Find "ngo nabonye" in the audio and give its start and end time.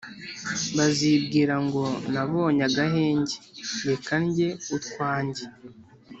1.65-2.61